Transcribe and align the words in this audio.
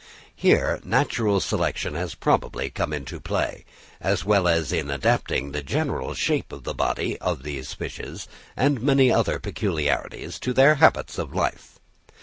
Here 0.35 0.79
natural 0.83 1.39
selection 1.39 1.93
has 1.93 2.15
probably 2.15 2.71
come 2.71 2.91
into 2.91 3.19
play, 3.19 3.65
as 3.99 4.25
well 4.25 4.47
as 4.47 4.71
in 4.71 4.89
adapting 4.89 5.51
the 5.51 5.61
general 5.61 6.15
shape 6.15 6.51
of 6.51 6.63
the 6.63 6.73
body 6.73 7.19
of 7.19 7.43
these 7.43 7.71
fishes, 7.73 8.27
and 8.57 8.81
many 8.81 9.11
other 9.11 9.37
peculiarities, 9.39 10.39
to 10.39 10.53
their 10.53 10.73
habits 10.81 11.19
of 11.19 11.35
life. 11.35 11.77